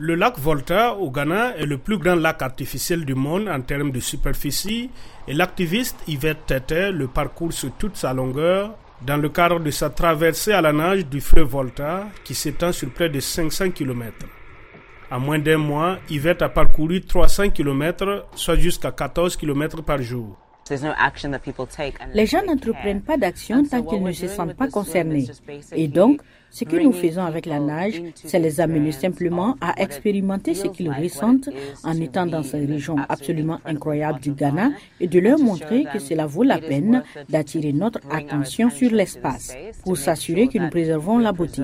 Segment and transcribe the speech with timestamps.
[0.00, 3.90] Le lac Volta au Ghana est le plus grand lac artificiel du monde en termes
[3.90, 4.90] de superficie
[5.26, 9.90] et l'activiste Yvette Tete le parcourt sur toute sa longueur dans le cadre de sa
[9.90, 14.14] traversée à la nage du fleuve Volta qui s'étend sur près de 500 km.
[15.10, 20.36] En moins d'un mois, Yvette a parcouru 300 km, soit jusqu'à 14 km par jour.
[22.14, 25.26] Les gens n'entreprennent pas d'action tant qu'ils ne se sentent pas concernés.
[25.72, 26.20] Et donc,
[26.50, 30.90] ce que nous faisons avec la nage, c'est les amener simplement à expérimenter ce qu'ils
[30.90, 31.50] ressentent
[31.84, 34.70] en étant dans cette région absolument incroyable du Ghana
[35.00, 39.54] et de leur montrer que cela vaut la peine d'attirer notre attention sur l'espace
[39.84, 41.62] pour s'assurer que nous préservons la beauté.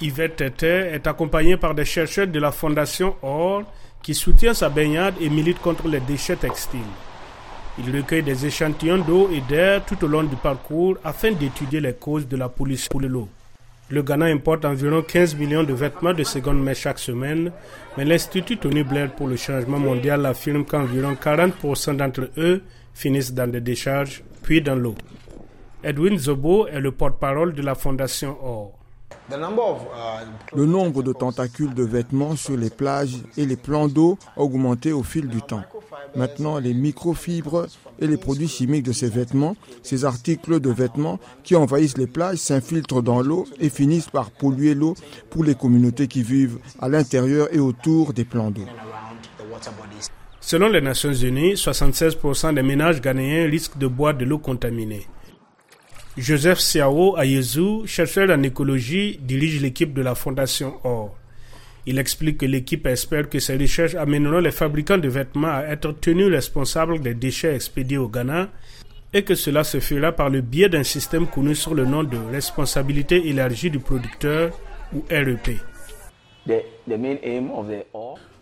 [0.00, 3.62] Yvette Tete est accompagnée par des chercheurs de la Fondation OR
[4.02, 6.80] qui soutient sa baignade et milite contre les déchets textiles.
[7.78, 11.94] Il recueille des échantillons d'eau et d'air tout au long du parcours afin d'étudier les
[11.94, 13.28] causes de la pollution de l'eau.
[13.88, 17.50] Le Ghana importe environ 15 millions de vêtements de seconde main chaque semaine,
[17.96, 22.62] mais l'Institut Tony Blair pour le changement mondial affirme qu'environ 40% d'entre eux
[22.94, 24.94] finissent dans des décharges, puis dans l'eau.
[25.82, 28.72] Edwin Zobo est le porte-parole de la Fondation OR.
[30.54, 34.92] Le nombre de tentacules de vêtements sur les plages et les plans d'eau a augmenté
[34.92, 35.62] au fil du temps.
[36.16, 37.66] Maintenant, les microfibres
[38.00, 42.38] et les produits chimiques de ces vêtements, ces articles de vêtements qui envahissent les plages,
[42.38, 44.94] s'infiltrent dans l'eau et finissent par polluer l'eau
[45.30, 48.66] pour les communautés qui vivent à l'intérieur et autour des plans d'eau.
[50.40, 55.06] Selon les Nations Unies, 76% des ménages ghanéens risquent de boire de l'eau contaminée.
[56.18, 61.16] Joseph Siao Ayezu, chercheur en écologie, dirige l'équipe de la Fondation OR.
[61.86, 65.92] Il explique que l'équipe espère que ces recherches amèneront les fabricants de vêtements à être
[66.00, 68.48] tenus responsables des déchets expédiés au Ghana
[69.12, 72.16] et que cela se fera par le biais d'un système connu sous le nom de
[72.30, 74.52] responsabilité élargie du producteur
[74.94, 75.58] ou REP.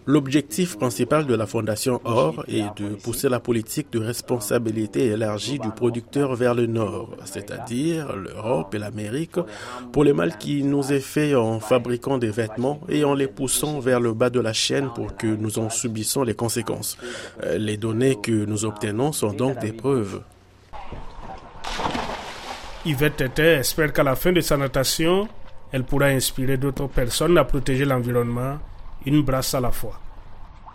[0.07, 5.69] L'objectif principal de la Fondation OR est de pousser la politique de responsabilité élargie du
[5.69, 9.37] producteur vers le nord, c'est-à-dire l'Europe et l'Amérique,
[9.93, 13.79] pour le mal qui nous est fait en fabriquant des vêtements et en les poussant
[13.79, 16.97] vers le bas de la chaîne pour que nous en subissons les conséquences.
[17.45, 20.23] Euh, les données que nous obtenons sont donc des preuves.
[22.87, 25.29] Yvette Tete espère qu'à la fin de sa natation,
[25.73, 28.59] elle pourra inspirer d'autres personnes à protéger l'environnement
[29.07, 29.99] une brasse à la fois.